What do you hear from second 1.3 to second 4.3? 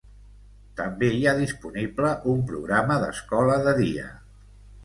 disponible un programa d'escola de dia.